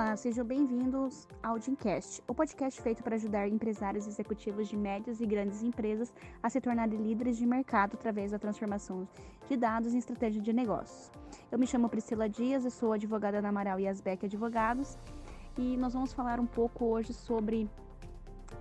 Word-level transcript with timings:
Olá, 0.00 0.14
sejam 0.14 0.44
bem-vindos 0.44 1.26
ao 1.42 1.58
Dincast, 1.58 2.22
o 2.28 2.32
podcast 2.32 2.80
feito 2.80 3.02
para 3.02 3.16
ajudar 3.16 3.48
empresários 3.48 4.06
executivos 4.06 4.68
de 4.68 4.76
médias 4.76 5.20
e 5.20 5.26
grandes 5.26 5.60
empresas 5.60 6.14
a 6.40 6.48
se 6.48 6.60
tornarem 6.60 7.02
líderes 7.02 7.36
de 7.36 7.44
mercado 7.44 7.94
através 7.94 8.30
da 8.30 8.38
transformação 8.38 9.08
de 9.48 9.56
dados 9.56 9.92
em 9.92 9.98
estratégia 9.98 10.40
de 10.40 10.52
negócios. 10.52 11.10
Eu 11.50 11.58
me 11.58 11.66
chamo 11.66 11.88
Priscila 11.88 12.28
Dias, 12.28 12.64
e 12.64 12.70
sou 12.70 12.92
advogada 12.92 13.42
da 13.42 13.48
Amaral 13.48 13.80
e 13.80 13.88
Asbeck 13.88 14.26
Advogados 14.26 14.96
e 15.58 15.76
nós 15.76 15.94
vamos 15.94 16.12
falar 16.12 16.38
um 16.38 16.46
pouco 16.46 16.84
hoje 16.84 17.12
sobre 17.12 17.68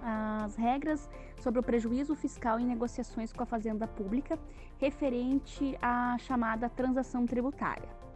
as 0.01 0.55
regras 0.55 1.07
sobre 1.37 1.59
o 1.59 1.63
prejuízo 1.63 2.15
fiscal 2.15 2.59
em 2.59 2.65
negociações 2.65 3.31
com 3.31 3.43
a 3.43 3.45
Fazenda 3.45 3.87
Pública 3.87 4.39
referente 4.79 5.77
à 5.83 6.17
chamada 6.17 6.67
transação 6.67 7.27
tributária. 7.27 8.06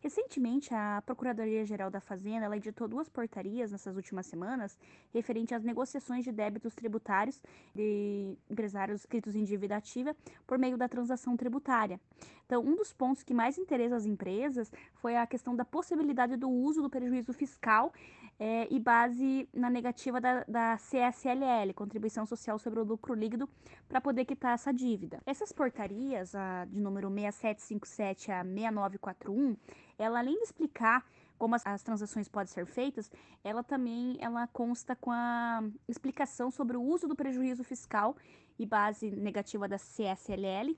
Recentemente, 0.00 0.72
a 0.72 1.02
Procuradoria-Geral 1.04 1.90
da 1.90 2.00
Fazenda 2.00 2.56
editou 2.56 2.88
duas 2.88 3.08
portarias 3.08 3.70
nessas 3.70 3.96
últimas 3.96 4.26
semanas 4.26 4.78
referente 5.12 5.54
às 5.54 5.62
negociações 5.62 6.24
de 6.24 6.32
débitos 6.32 6.74
tributários 6.74 7.40
de 7.74 8.34
empresários 8.48 9.02
inscritos 9.02 9.36
em 9.36 9.44
dívida 9.44 9.76
ativa 9.76 10.16
por 10.46 10.58
meio 10.58 10.78
da 10.78 10.88
transação 10.88 11.36
tributária. 11.36 12.00
Então, 12.46 12.62
um 12.62 12.74
dos 12.74 12.92
pontos 12.94 13.22
que 13.22 13.34
mais 13.34 13.58
interessa 13.58 13.94
as 13.94 14.06
empresas 14.06 14.72
foi 14.94 15.16
a 15.16 15.26
questão 15.26 15.54
da 15.54 15.64
possibilidade 15.64 16.34
do 16.34 16.48
uso 16.48 16.80
do 16.80 16.88
prejuízo 16.88 17.32
fiscal 17.34 17.92
é, 18.40 18.66
e 18.70 18.80
base 18.80 19.46
na 19.52 19.68
negativa 19.68 20.18
da, 20.18 20.44
da 20.48 20.78
CSLL, 20.78 21.74
Contribuição 21.74 22.24
Social 22.24 22.58
sobre 22.58 22.80
o 22.80 22.84
Lucro 22.84 23.12
Líquido, 23.14 23.46
para 23.86 24.00
poder 24.00 24.24
quitar 24.24 24.54
essa 24.54 24.72
dívida. 24.72 25.20
Essas 25.26 25.52
portarias, 25.52 26.34
a 26.34 26.64
de 26.64 26.80
número 26.80 27.10
6757 27.10 28.32
a 28.32 28.42
6941, 28.42 29.56
ela 30.02 30.18
além 30.18 30.36
de 30.36 30.44
explicar 30.44 31.04
como 31.38 31.54
as, 31.54 31.66
as, 31.66 31.82
transações 31.82 32.28
podem 32.28 32.52
ser 32.52 32.66
feitas, 32.66 33.10
ela 33.42 33.62
também 33.62 34.16
ela 34.20 34.46
consta 34.48 34.94
com 34.94 35.10
a 35.10 35.62
explicação 35.88 36.50
sobre 36.50 36.76
o 36.76 36.82
uso 36.82 37.08
do 37.08 37.16
prejuízo 37.16 37.64
fiscal 37.64 38.14
e 38.58 38.66
base 38.66 39.10
negativa 39.10 39.66
da 39.66 39.78
CSLL, 39.78 40.76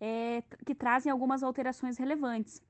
é, 0.00 0.42
que 0.66 0.74
trazem 0.74 1.12
algumas 1.12 1.44
alterações 1.44 1.96
relevantes. 1.96 2.60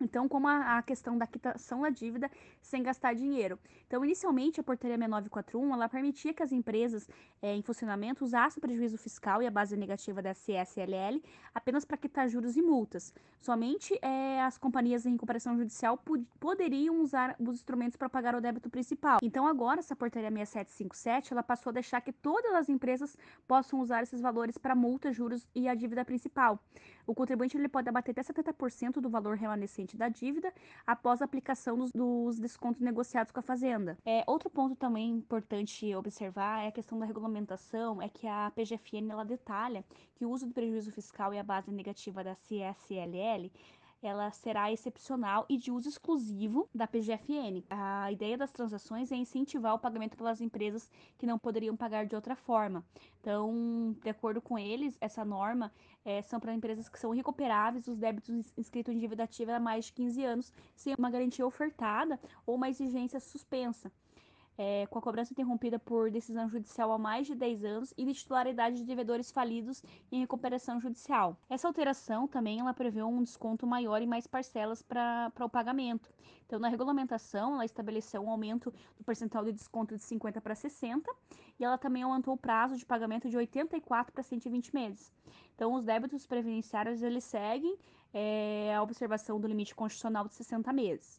Então, 0.00 0.26
como 0.26 0.48
a, 0.48 0.78
a, 0.78 0.82
questão 0.82 1.16
da 1.18 1.26
quitação 1.26 1.82
da 1.82 1.90
dívida 1.90 2.30
sem 2.62 2.82
gastar 2.82 3.14
dinheiro. 3.14 3.58
Então, 3.86 4.02
inicialmente, 4.04 4.58
a 4.58 4.62
portaria 4.62 4.96
6941, 4.96 5.74
ela 5.74 5.88
permitia 5.88 6.32
que 6.32 6.42
as 6.42 6.52
empresas 6.52 7.08
é, 7.42 7.54
em 7.54 7.62
funcionamento 7.62 8.24
usassem 8.24 8.58
o 8.58 8.60
prejuízo 8.60 8.96
fiscal 8.96 9.42
e 9.42 9.46
a 9.46 9.50
base 9.50 9.76
negativa 9.76 10.22
da 10.22 10.32
CSLL 10.32 11.22
apenas 11.54 11.84
para 11.84 11.98
quitar 11.98 12.28
juros 12.28 12.56
e 12.56 12.62
multas. 12.62 13.12
Somente 13.40 13.98
é, 14.00 14.40
as 14.42 14.56
companhias 14.56 15.04
em 15.04 15.12
recuperação 15.12 15.56
judicial 15.56 16.02
poderiam 16.38 17.00
usar 17.00 17.36
os 17.38 17.56
instrumentos 17.56 17.96
para 17.96 18.08
pagar 18.08 18.34
o 18.34 18.40
débito 18.40 18.70
principal. 18.70 19.18
Então, 19.22 19.46
agora, 19.46 19.80
essa 19.80 19.94
portaria 19.94 20.30
6757, 20.30 21.32
ela 21.32 21.42
passou 21.42 21.70
a 21.70 21.74
deixar 21.74 22.00
que 22.00 22.12
todas 22.12 22.54
as 22.54 22.68
empresas 22.68 23.16
possam 23.46 23.80
usar 23.80 24.02
esses 24.02 24.20
valores 24.20 24.56
para 24.56 24.74
multas, 24.74 25.14
juros 25.14 25.46
e 25.54 25.68
a 25.68 25.74
dívida 25.74 26.04
principal. 26.04 26.58
O 27.06 27.14
contribuinte 27.14 27.56
ele 27.56 27.68
pode 27.68 27.88
abater 27.88 28.12
até 28.12 28.22
70% 28.22 29.00
do 29.00 29.10
valor 29.10 29.36
remanescente 29.36 29.89
da 29.96 30.08
dívida 30.08 30.52
após 30.86 31.20
a 31.20 31.24
aplicação 31.24 31.76
dos, 31.76 31.90
dos 31.92 32.38
descontos 32.38 32.80
negociados 32.80 33.32
com 33.32 33.40
a 33.40 33.42
Fazenda. 33.42 33.98
É, 34.04 34.24
outro 34.26 34.50
ponto 34.50 34.76
também 34.76 35.10
importante 35.10 35.94
observar 35.94 36.64
é 36.64 36.68
a 36.68 36.72
questão 36.72 36.98
da 36.98 37.06
regulamentação, 37.06 38.00
é 38.00 38.08
que 38.08 38.26
a 38.26 38.50
PGFN 38.54 39.10
ela 39.10 39.24
detalha 39.24 39.84
que 40.14 40.24
o 40.24 40.30
uso 40.30 40.46
do 40.46 40.54
prejuízo 40.54 40.92
fiscal 40.92 41.32
e 41.32 41.38
a 41.38 41.42
base 41.42 41.70
negativa 41.70 42.22
da 42.22 42.34
CSLL 42.34 43.50
ela 44.02 44.30
será 44.30 44.72
excepcional 44.72 45.44
e 45.48 45.56
de 45.56 45.70
uso 45.70 45.88
exclusivo 45.88 46.68
da 46.74 46.86
PGFN. 46.86 47.64
A 47.68 48.10
ideia 48.10 48.36
das 48.36 48.50
transações 48.50 49.12
é 49.12 49.16
incentivar 49.16 49.74
o 49.74 49.78
pagamento 49.78 50.16
pelas 50.16 50.40
empresas 50.40 50.90
que 51.18 51.26
não 51.26 51.38
poderiam 51.38 51.76
pagar 51.76 52.06
de 52.06 52.14
outra 52.14 52.34
forma. 52.34 52.84
Então, 53.20 53.94
de 54.02 54.10
acordo 54.10 54.40
com 54.40 54.58
eles, 54.58 54.96
essa 55.00 55.24
norma 55.24 55.72
é, 56.04 56.22
são 56.22 56.40
para 56.40 56.54
empresas 56.54 56.88
que 56.88 56.98
são 56.98 57.10
recuperáveis 57.10 57.86
os 57.88 57.98
débitos 57.98 58.52
inscritos 58.56 58.94
em 58.94 58.98
dívida 58.98 59.24
ativa 59.24 59.56
há 59.56 59.60
mais 59.60 59.86
de 59.86 59.92
15 59.92 60.24
anos, 60.24 60.52
sem 60.74 60.94
uma 60.98 61.10
garantia 61.10 61.46
ofertada 61.46 62.18
ou 62.46 62.54
uma 62.54 62.68
exigência 62.68 63.20
suspensa 63.20 63.92
é, 64.62 64.86
com 64.88 64.98
a 64.98 65.02
cobrança 65.02 65.32
interrompida 65.32 65.78
por 65.78 66.10
decisão 66.10 66.46
judicial 66.46 66.92
há 66.92 66.98
mais 66.98 67.26
de 67.26 67.34
10 67.34 67.64
anos 67.64 67.94
e 67.96 68.04
de 68.04 68.12
titularidade 68.12 68.76
de 68.76 68.84
devedores 68.84 69.30
falidos 69.30 69.82
em 70.12 70.20
recuperação 70.20 70.78
judicial. 70.78 71.34
Essa 71.48 71.66
alteração 71.66 72.28
também 72.28 72.60
ela 72.60 72.74
prevê 72.74 73.02
um 73.02 73.22
desconto 73.22 73.66
maior 73.66 74.02
e 74.02 74.06
mais 74.06 74.26
parcelas 74.26 74.82
para 74.82 75.32
o 75.40 75.48
pagamento. 75.48 76.12
Então, 76.44 76.58
na 76.58 76.68
regulamentação, 76.68 77.54
ela 77.54 77.64
estabeleceu 77.64 78.20
um 78.20 78.28
aumento 78.28 78.70
do 78.98 79.02
percentual 79.02 79.46
de 79.46 79.52
desconto 79.52 79.96
de 79.96 80.02
50 80.02 80.42
para 80.42 80.54
60 80.54 81.10
e 81.58 81.64
ela 81.64 81.78
também 81.78 82.02
aumentou 82.02 82.34
o 82.34 82.36
prazo 82.36 82.76
de 82.76 82.84
pagamento 82.84 83.30
de 83.30 83.38
84 83.38 84.12
para 84.12 84.22
120 84.22 84.74
meses. 84.74 85.10
Então, 85.54 85.72
os 85.72 85.84
débitos 85.84 86.26
previdenciários 86.26 87.02
eles 87.02 87.24
seguem 87.24 87.78
é, 88.12 88.74
a 88.74 88.82
observação 88.82 89.40
do 89.40 89.48
limite 89.48 89.74
constitucional 89.74 90.28
de 90.28 90.34
60 90.34 90.70
meses. 90.70 91.18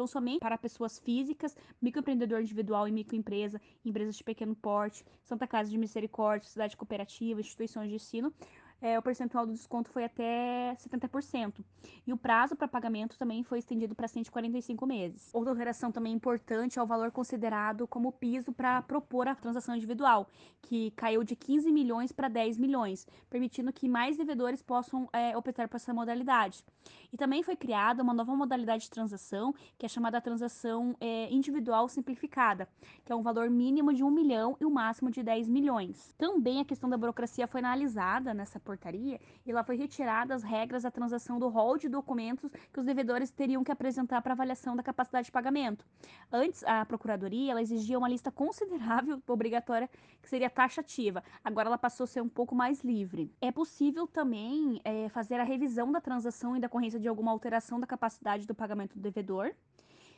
Então, 0.00 0.06
somente 0.06 0.40
para 0.40 0.56
pessoas 0.56 0.98
físicas, 0.98 1.54
microempreendedor 1.78 2.40
individual 2.40 2.88
e 2.88 2.90
microempresa, 2.90 3.60
empresas 3.84 4.16
de 4.16 4.24
pequeno 4.24 4.56
porte, 4.56 5.04
Santa 5.22 5.46
Casa 5.46 5.70
de 5.70 5.76
Misericórdia, 5.76 6.48
cidade 6.48 6.74
cooperativa, 6.74 7.38
instituições 7.38 7.90
de 7.90 7.96
ensino, 7.96 8.32
é, 8.80 8.98
o 8.98 9.02
percentual 9.02 9.46
do 9.46 9.52
desconto 9.52 9.90
foi 9.90 10.04
até 10.04 10.74
70%. 10.74 11.64
E 12.06 12.12
o 12.12 12.16
prazo 12.16 12.56
para 12.56 12.66
pagamento 12.66 13.18
também 13.18 13.42
foi 13.42 13.58
estendido 13.58 13.94
para 13.94 14.08
145 14.08 14.86
meses. 14.86 15.30
Outra 15.32 15.52
alteração 15.52 15.92
também 15.92 16.12
importante 16.12 16.78
é 16.78 16.82
o 16.82 16.86
valor 16.86 17.10
considerado 17.10 17.86
como 17.86 18.12
piso 18.12 18.52
para 18.52 18.82
propor 18.82 19.28
a 19.28 19.34
transação 19.34 19.74
individual, 19.74 20.28
que 20.62 20.90
caiu 20.92 21.22
de 21.22 21.36
15 21.36 21.70
milhões 21.70 22.12
para 22.12 22.28
10 22.28 22.58
milhões, 22.58 23.06
permitindo 23.28 23.72
que 23.72 23.88
mais 23.88 24.16
devedores 24.16 24.62
possam 24.62 25.08
é, 25.12 25.36
optar 25.36 25.68
por 25.68 25.76
essa 25.76 25.92
modalidade. 25.92 26.64
E 27.12 27.16
também 27.16 27.42
foi 27.42 27.56
criada 27.56 28.02
uma 28.02 28.14
nova 28.14 28.34
modalidade 28.34 28.84
de 28.84 28.90
transação, 28.90 29.54
que 29.76 29.84
é 29.84 29.88
chamada 29.88 30.20
transação 30.20 30.96
é, 31.00 31.32
individual 31.32 31.88
simplificada, 31.88 32.68
que 33.04 33.12
é 33.12 33.16
um 33.16 33.22
valor 33.22 33.50
mínimo 33.50 33.92
de 33.92 34.04
1 34.04 34.10
milhão 34.10 34.56
e 34.60 34.64
o 34.64 34.68
um 34.68 34.72
máximo 34.72 35.10
de 35.10 35.22
10 35.22 35.48
milhões. 35.48 36.14
Também 36.16 36.60
a 36.60 36.64
questão 36.64 36.88
da 36.88 36.96
burocracia 36.96 37.46
foi 37.46 37.60
analisada 37.60 38.32
nessa 38.32 38.60
portaria 38.70 39.20
e 39.44 39.52
lá 39.52 39.64
foi 39.64 39.76
retirada 39.76 40.32
as 40.32 40.44
regras 40.44 40.84
da 40.84 40.92
transação 40.92 41.40
do 41.40 41.48
rol 41.48 41.76
de 41.76 41.88
documentos 41.88 42.48
que 42.72 42.78
os 42.78 42.86
devedores 42.86 43.28
teriam 43.28 43.64
que 43.64 43.72
apresentar 43.72 44.22
para 44.22 44.32
avaliação 44.32 44.76
da 44.76 44.82
capacidade 44.82 45.26
de 45.26 45.32
pagamento. 45.32 45.84
Antes, 46.30 46.62
a 46.62 46.84
procuradoria 46.84 47.50
ela 47.50 47.62
exigia 47.62 47.98
uma 47.98 48.08
lista 48.08 48.30
considerável 48.30 49.20
obrigatória 49.26 49.90
que 50.22 50.28
seria 50.28 50.48
taxativa. 50.48 51.24
Agora 51.42 51.68
ela 51.68 51.78
passou 51.78 52.04
a 52.04 52.06
ser 52.06 52.20
um 52.20 52.28
pouco 52.28 52.54
mais 52.54 52.84
livre. 52.84 53.34
É 53.40 53.50
possível 53.50 54.06
também 54.06 54.80
é, 54.84 55.08
fazer 55.08 55.40
a 55.40 55.44
revisão 55.44 55.90
da 55.90 56.00
transação 56.00 56.56
em 56.56 56.60
decorrência 56.60 57.00
de 57.00 57.08
alguma 57.08 57.32
alteração 57.32 57.80
da 57.80 57.88
capacidade 57.88 58.46
do 58.46 58.54
pagamento 58.54 58.94
do 58.94 59.00
devedor 59.00 59.52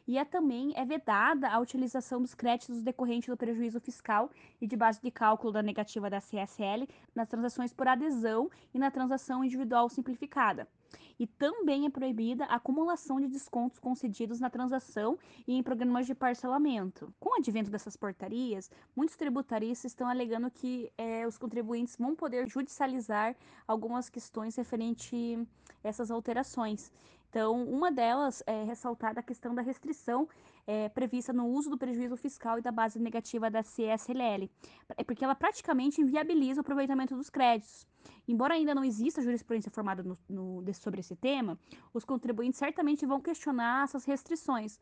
e 0.06 0.18
é 0.18 0.24
também 0.24 0.72
é 0.76 0.84
vedada 0.84 1.48
a 1.48 1.58
utilização 1.58 2.20
dos 2.20 2.34
créditos 2.34 2.82
decorrentes 2.82 3.28
do 3.28 3.36
prejuízo 3.36 3.80
fiscal 3.80 4.30
e 4.60 4.66
de 4.66 4.76
base 4.76 5.00
de 5.00 5.10
cálculo 5.10 5.52
da 5.52 5.62
negativa 5.62 6.10
da 6.10 6.20
CSL 6.20 6.88
nas 7.14 7.28
transações 7.28 7.72
por 7.72 7.86
adesão 7.86 8.50
e 8.74 8.78
na 8.78 8.90
transação 8.90 9.44
individual 9.44 9.88
simplificada. 9.88 10.68
E 11.18 11.26
também 11.26 11.86
é 11.86 11.90
proibida 11.90 12.44
a 12.46 12.56
acumulação 12.56 13.20
de 13.20 13.28
descontos 13.28 13.78
concedidos 13.78 14.40
na 14.40 14.50
transação 14.50 15.18
e 15.46 15.54
em 15.54 15.62
programas 15.62 16.06
de 16.06 16.14
parcelamento. 16.14 17.12
Com 17.18 17.30
o 17.30 17.34
advento 17.36 17.70
dessas 17.70 17.96
portarias, 17.96 18.70
muitos 18.94 19.16
tributaristas 19.16 19.92
estão 19.92 20.08
alegando 20.08 20.50
que 20.50 20.92
é, 20.98 21.26
os 21.26 21.38
contribuintes 21.38 21.96
vão 21.96 22.14
poder 22.14 22.48
judicializar 22.48 23.36
algumas 23.66 24.10
questões 24.10 24.56
referente 24.56 25.38
a 25.82 25.88
essas 25.88 26.10
alterações. 26.10 26.90
Então, 27.32 27.64
uma 27.64 27.90
delas 27.90 28.42
é 28.46 28.62
ressaltada 28.62 29.20
a 29.20 29.22
questão 29.22 29.54
da 29.54 29.62
restrição 29.62 30.28
é, 30.66 30.90
prevista 30.90 31.32
no 31.32 31.46
uso 31.46 31.70
do 31.70 31.78
prejuízo 31.78 32.14
fiscal 32.14 32.58
e 32.58 32.60
da 32.60 32.70
base 32.70 32.98
negativa 32.98 33.50
da 33.50 33.62
CSLL, 33.62 34.50
é 34.98 35.02
porque 35.02 35.24
ela 35.24 35.34
praticamente 35.34 36.02
inviabiliza 36.02 36.60
o 36.60 36.60
aproveitamento 36.60 37.16
dos 37.16 37.30
créditos. 37.30 37.86
Embora 38.28 38.52
ainda 38.52 38.74
não 38.74 38.84
exista 38.84 39.22
jurisprudência 39.22 39.70
formada 39.70 40.02
no, 40.02 40.18
no, 40.28 40.74
sobre 40.74 41.00
esse 41.00 41.16
tema, 41.16 41.58
os 41.94 42.04
contribuintes 42.04 42.58
certamente 42.58 43.06
vão 43.06 43.18
questionar 43.18 43.84
essas 43.84 44.04
restrições. 44.04 44.78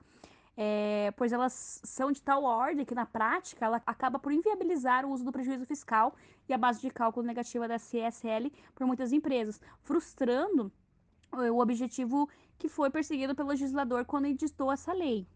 É, 0.56 1.14
pois 1.16 1.32
elas 1.32 1.80
são 1.84 2.10
de 2.10 2.20
tal 2.20 2.42
ordem 2.42 2.84
que, 2.84 2.96
na 2.96 3.06
prática, 3.06 3.64
ela 3.64 3.80
acaba 3.86 4.18
por 4.18 4.32
inviabilizar 4.32 5.06
o 5.06 5.10
uso 5.12 5.24
do 5.24 5.30
prejuízo 5.30 5.64
fiscal 5.66 6.16
e 6.48 6.52
a 6.52 6.58
base 6.58 6.80
de 6.80 6.90
cálculo 6.90 7.24
negativa 7.24 7.68
da 7.68 7.76
CSL 7.78 8.52
por 8.74 8.88
muitas 8.88 9.12
empresas, 9.12 9.60
frustrando 9.82 10.72
o 11.32 11.60
objetivo 11.60 12.28
que 12.58 12.68
foi 12.68 12.90
perseguido 12.90 13.34
pelo 13.34 13.48
legislador 13.48 14.04
quando 14.04 14.26
editou 14.26 14.70
essa 14.70 14.92
lei. 14.92 15.26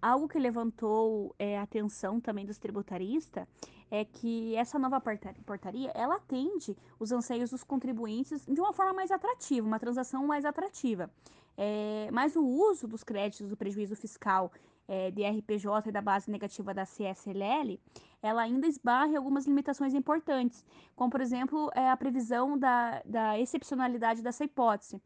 Algo 0.00 0.28
que 0.28 0.38
levantou 0.38 1.34
é, 1.38 1.58
a 1.58 1.62
atenção 1.62 2.20
também 2.20 2.44
dos 2.44 2.58
tributaristas 2.58 3.46
é 3.90 4.04
que 4.04 4.54
essa 4.56 4.78
nova 4.78 5.00
portaria 5.00 5.90
ela 5.94 6.16
atende 6.16 6.76
os 6.98 7.10
anseios 7.10 7.50
dos 7.50 7.64
contribuintes 7.64 8.44
de 8.44 8.60
uma 8.60 8.72
forma 8.72 8.92
mais 8.92 9.10
atrativa, 9.10 9.66
uma 9.66 9.78
transação 9.78 10.26
mais 10.26 10.44
atrativa. 10.44 11.10
É, 11.56 12.08
mas 12.12 12.36
o 12.36 12.44
uso 12.44 12.86
dos 12.88 13.04
créditos 13.04 13.48
do 13.48 13.56
prejuízo 13.56 13.94
fiscal 13.96 14.52
é, 14.88 15.10
de 15.10 15.24
RPJ 15.24 15.88
e 15.88 15.92
da 15.92 16.02
base 16.02 16.30
negativa 16.30 16.74
da 16.74 16.84
CSLL, 16.84 17.80
ela 18.22 18.42
ainda 18.42 18.66
esbarra 18.66 19.16
algumas 19.16 19.46
limitações 19.46 19.94
importantes, 19.94 20.64
como, 20.94 21.10
por 21.10 21.20
exemplo, 21.20 21.70
é, 21.74 21.90
a 21.90 21.96
previsão 21.96 22.58
da, 22.58 23.02
da 23.04 23.38
excepcionalidade 23.38 24.22
dessa 24.22 24.44
hipótese. 24.44 25.00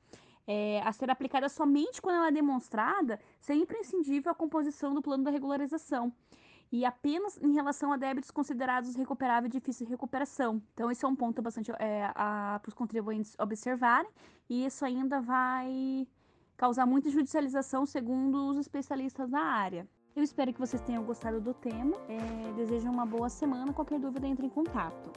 É, 0.46 0.80
a 0.82 0.90
ser 0.92 1.10
aplicada 1.10 1.46
somente 1.48 2.00
quando 2.00 2.16
ela 2.16 2.28
é 2.28 2.32
demonstrada 2.32 3.20
ser 3.38 3.54
imprescindível 3.54 4.32
a 4.32 4.34
composição 4.34 4.94
do 4.94 5.02
plano 5.02 5.22
da 5.22 5.30
regularização 5.30 6.10
e 6.70 6.84
apenas 6.84 7.36
em 7.38 7.52
relação 7.52 7.92
a 7.92 7.96
débitos 7.96 8.30
considerados 8.30 8.94
recuperáveis 8.94 9.52
e 9.54 9.58
difíceis 9.58 9.86
de 9.88 9.94
recuperação. 9.94 10.62
Então, 10.74 10.90
esse 10.90 11.04
é 11.04 11.08
um 11.08 11.16
ponto 11.16 11.40
bastante 11.40 11.70
é, 11.78 12.10
para 12.14 12.68
os 12.68 12.74
contribuintes 12.74 13.34
observarem, 13.38 14.10
e 14.48 14.64
isso 14.64 14.84
ainda 14.84 15.20
vai 15.20 16.06
causar 16.58 16.84
muita 16.84 17.08
judicialização, 17.08 17.86
segundo 17.86 18.50
os 18.50 18.58
especialistas 18.58 19.30
da 19.30 19.40
área. 19.40 19.88
Eu 20.14 20.24
espero 20.24 20.52
que 20.52 20.58
vocês 20.58 20.82
tenham 20.82 21.04
gostado 21.04 21.40
do 21.40 21.54
tema. 21.54 21.96
É, 22.08 22.52
desejo 22.56 22.90
uma 22.90 23.06
boa 23.06 23.28
semana. 23.28 23.72
Qualquer 23.72 24.00
dúvida, 24.00 24.26
entre 24.26 24.44
em 24.44 24.50
contato. 24.50 25.12